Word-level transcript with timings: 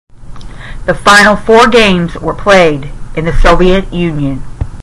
The 0.87 0.95
final 0.95 1.35
four 1.35 1.67
games 1.67 2.15
were 2.15 2.33
played 2.33 2.89
in 3.15 3.25
the 3.25 3.33
Soviet 3.39 3.93
Union. 3.93 4.41